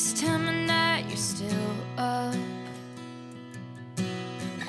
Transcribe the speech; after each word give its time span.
this 0.00 0.18
time 0.18 0.48
of 0.48 0.54
night 0.54 1.04
you're 1.08 1.16
still 1.16 1.76
up. 1.98 2.34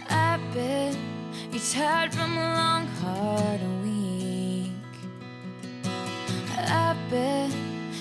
I 0.09 0.37
bet 0.53 0.97
you're 1.51 1.67
tired 1.71 2.13
from 2.13 2.37
a 2.37 2.47
long, 2.59 2.85
hard 3.01 3.61
week. 3.81 4.71
I 6.57 6.97
bet 7.09 7.49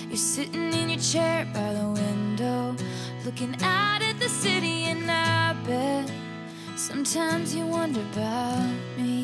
you're 0.09 0.17
sitting 0.17 0.73
in 0.73 0.89
your 0.89 0.99
chair 0.99 1.47
by 1.53 1.71
the 1.73 1.87
window, 2.01 2.75
looking 3.23 3.55
out 3.63 4.01
at 4.01 4.19
the 4.19 4.27
city, 4.27 4.83
and 4.91 5.09
I 5.09 5.53
bet 5.65 6.11
sometimes 6.75 7.55
you 7.55 7.65
wonder 7.65 8.01
about 8.11 8.75
me. 8.97 9.20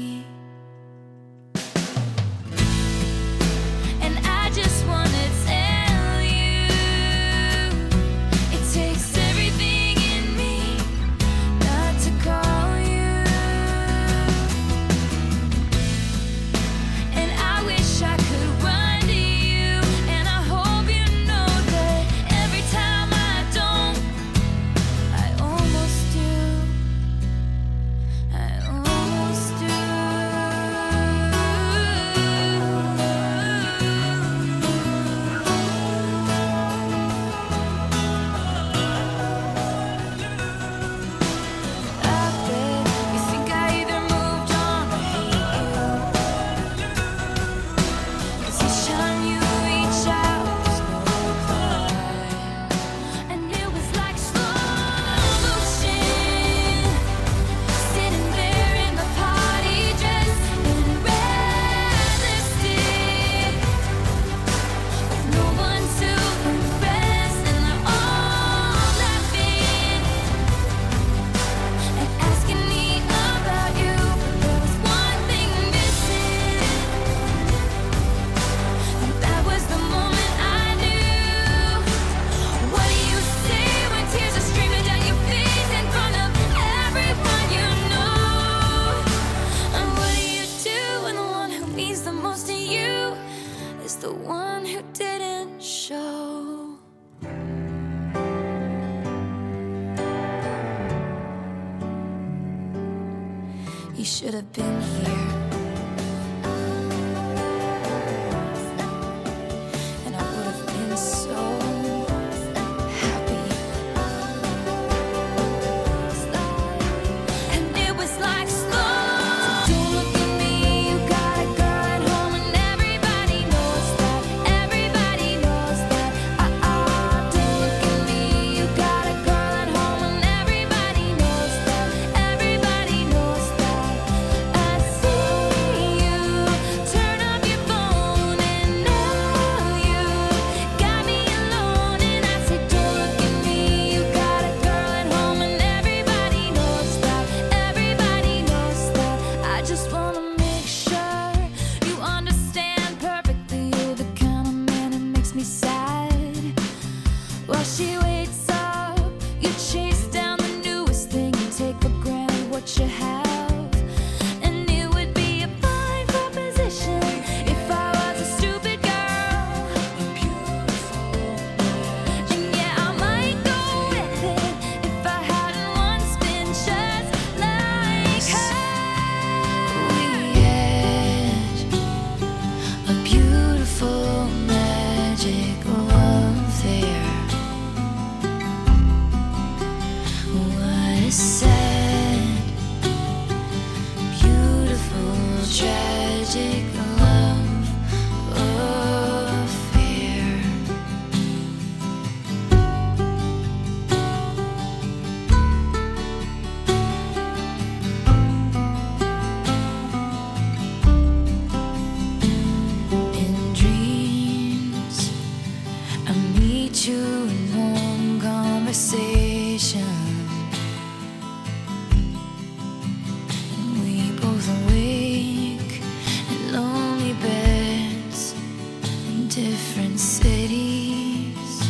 different 229.37 229.99
cities. 229.99 231.61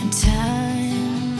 And 0.00 0.10
time 0.10 1.38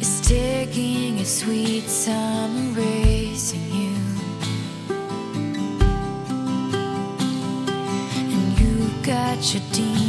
is 0.00 0.20
taking 0.20 1.18
its 1.18 1.40
sweet 1.40 1.86
time 2.06 2.76
erasing 2.76 3.68
you. 3.80 3.96
And 8.32 8.60
you 8.60 8.74
got 9.02 9.52
your 9.52 9.64
demons 9.72 9.99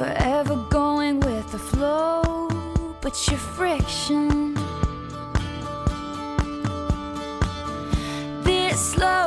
forever 0.00 0.56
going 0.70 1.20
with 1.20 1.52
the 1.52 1.58
flow, 1.58 2.48
but 3.02 3.14
your 3.28 3.38
friction. 3.38 4.54
This 8.42 8.96
love. 8.96 9.19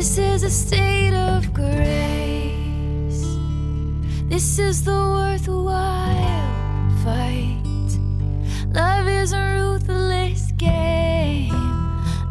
This 0.00 0.16
is 0.16 0.42
a 0.44 0.48
state 0.48 1.12
of 1.12 1.52
grace. 1.52 3.22
This 4.30 4.58
is 4.58 4.82
the 4.82 4.92
worthwhile 4.92 6.90
fight. 7.04 7.60
Love 8.72 9.08
is 9.08 9.34
a 9.34 9.42
ruthless 9.58 10.52
game 10.52 11.52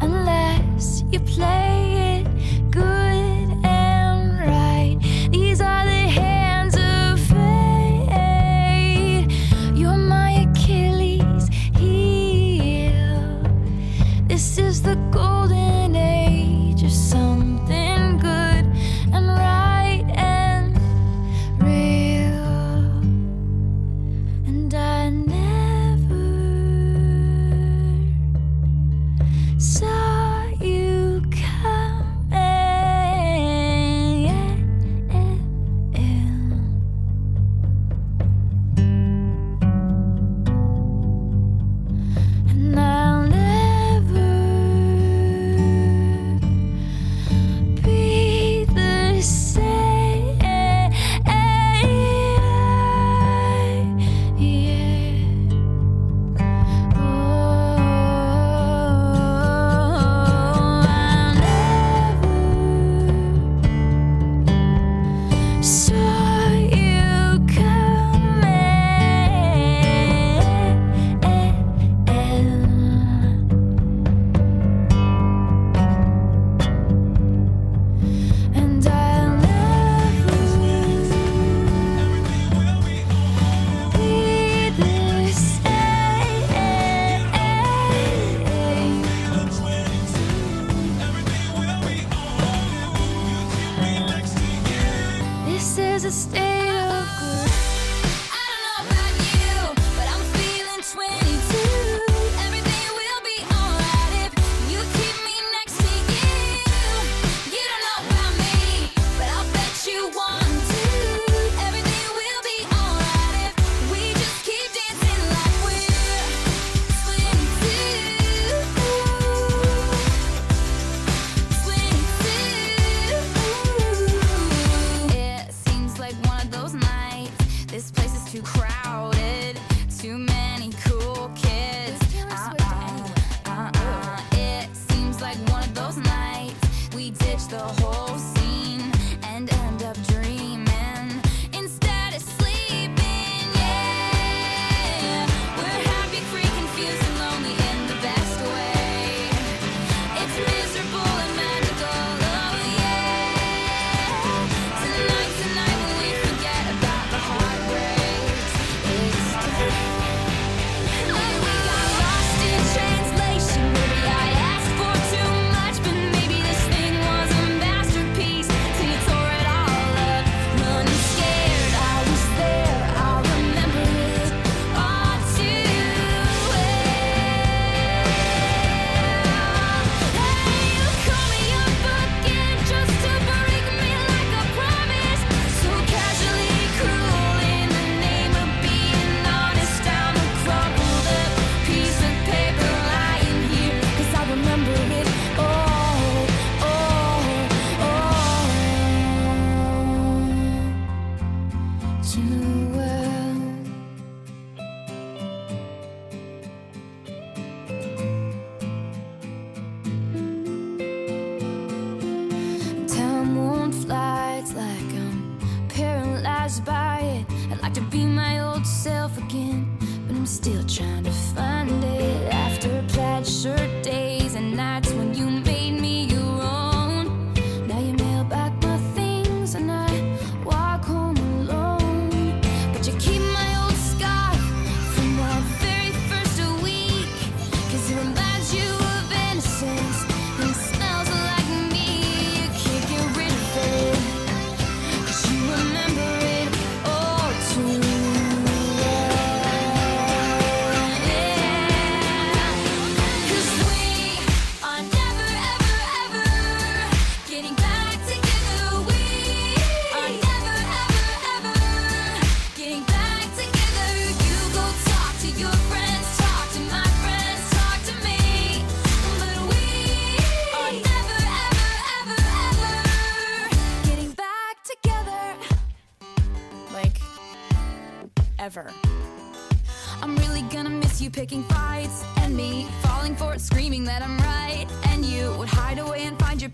unless 0.00 1.04
you 1.12 1.20
play. 1.20 1.79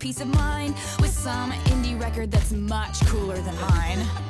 peace 0.07 0.21
of 0.21 0.33
mind 0.35 0.73
with 1.01 1.11
some 1.11 1.51
indie 1.65 1.99
record 1.99 2.31
that's 2.31 2.53
much 2.53 3.05
cooler 3.07 3.35
than 3.39 3.59
mine. 3.59 4.26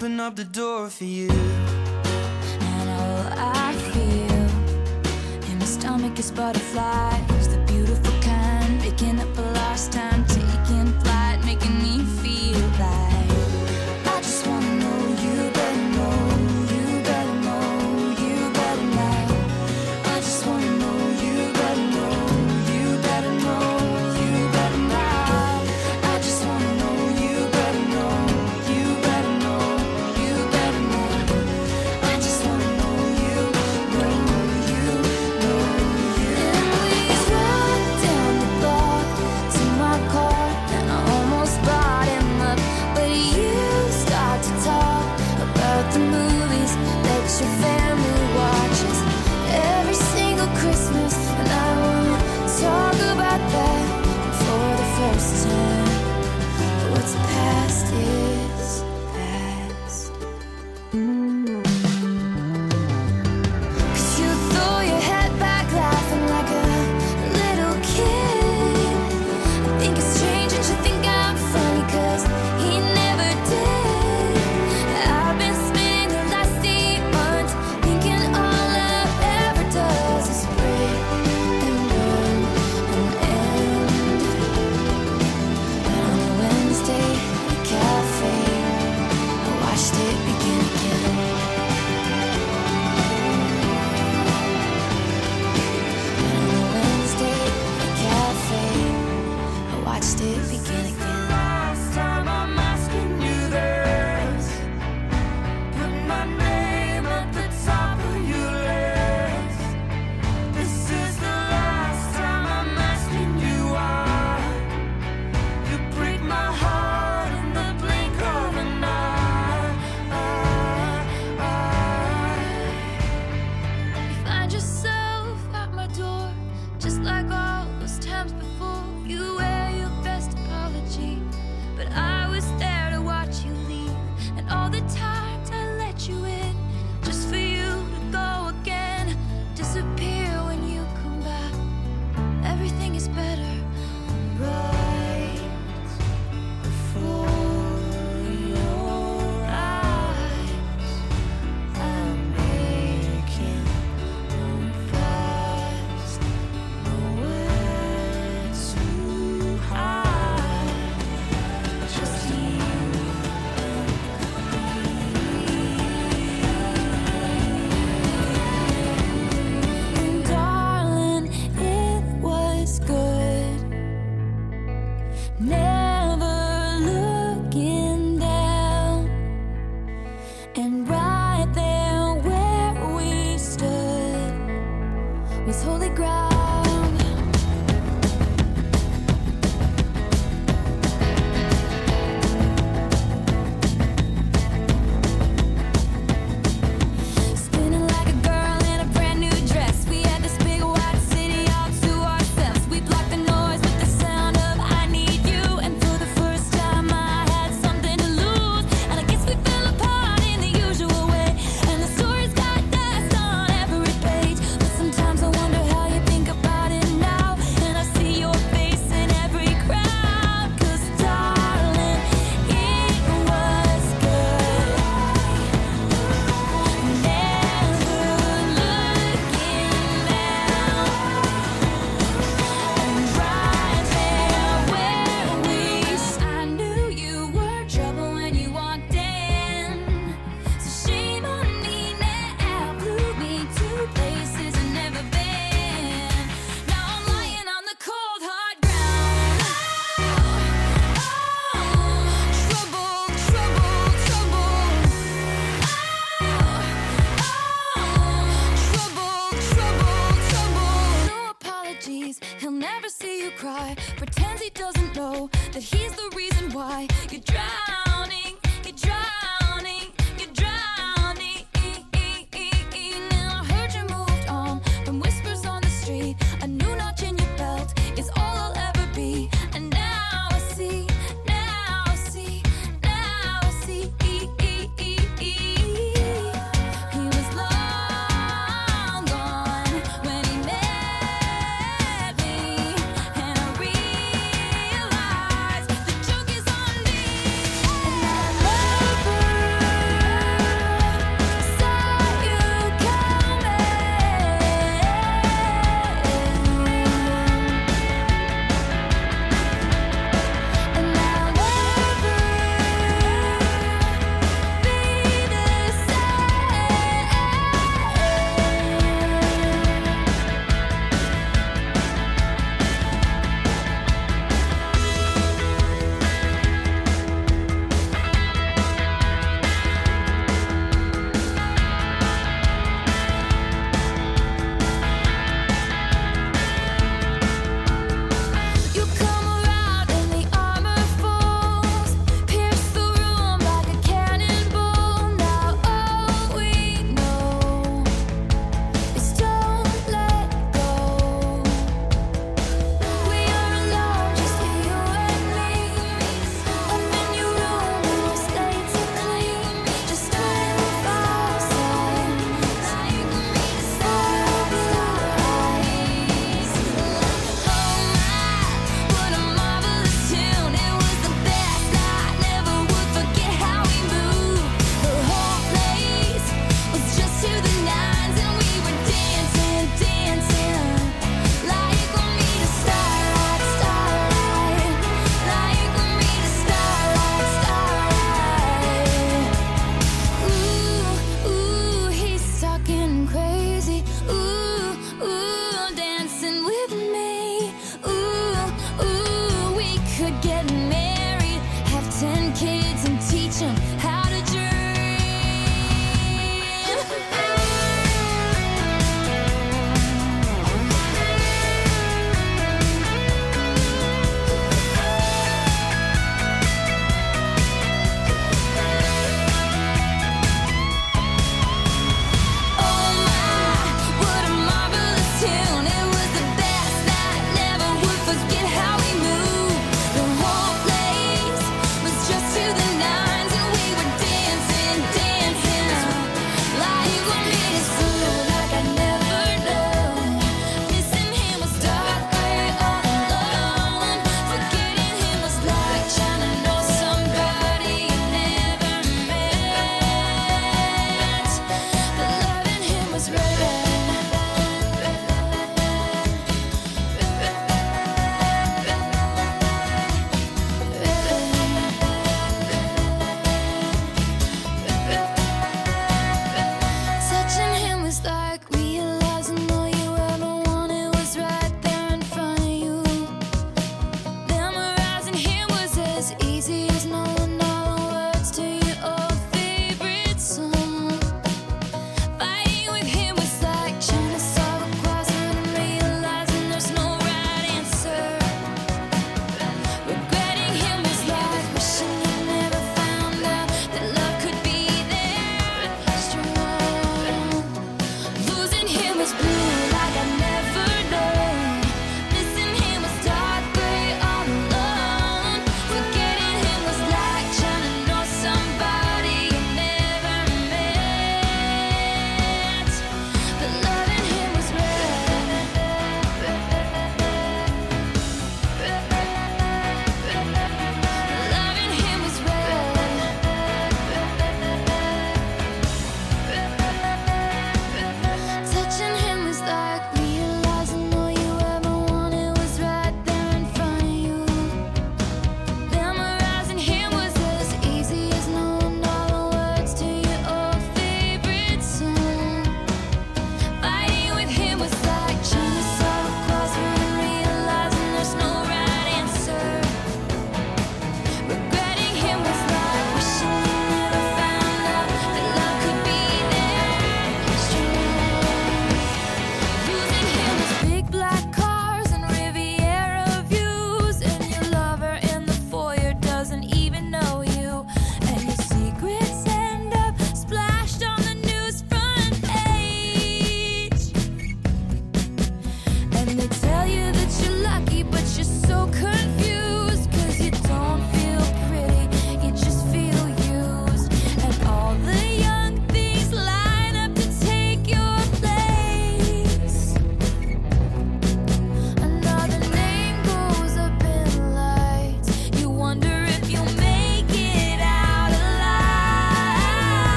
open 0.00 0.18
up 0.18 0.34
the 0.34 0.44
door 0.44 0.88
for 0.88 1.04
you. 1.04 1.28
And 1.28 2.88
all 2.88 3.26
I 3.36 3.74
feel 3.92 5.52
in 5.52 5.58
my 5.58 5.66
stomach 5.66 6.18
is 6.18 6.30
butterflies, 6.30 7.48
the 7.48 7.58
beautiful 7.66 8.14
kind, 8.22 8.80
picking 8.80 9.20
up 9.20 9.36
a 9.36 9.42
lost 9.42 9.92
time. 9.92 10.09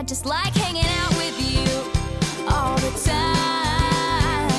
I 0.00 0.02
just 0.02 0.24
like 0.24 0.54
hanging 0.54 0.86
out 0.86 1.14
with 1.18 1.38
you 1.38 1.60
all 2.48 2.74
the 2.78 2.90
time. 3.04 4.50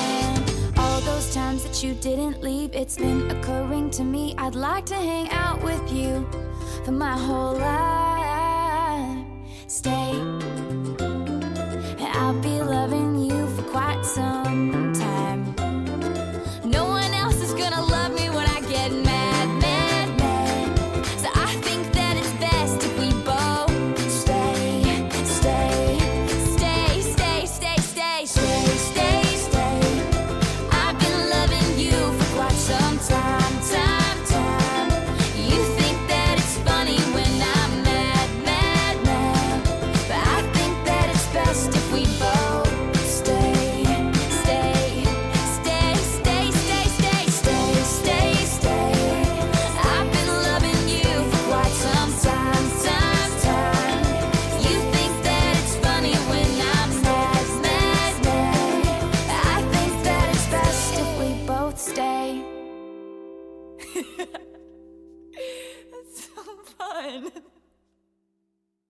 All 0.78 1.00
those 1.00 1.34
times 1.34 1.64
that 1.64 1.82
you 1.82 1.94
didn't 1.94 2.44
leave, 2.44 2.72
it's 2.72 2.96
been 2.96 3.28
occurring 3.28 3.90
to 3.90 4.04
me. 4.04 4.36
I'd 4.38 4.54
like 4.54 4.86
to 4.86 4.94
hang 4.94 5.28
out 5.30 5.60
with 5.64 5.92
you 5.92 6.24
for 6.84 6.92
my 6.92 7.18
whole 7.18 7.54
life. 7.54 8.11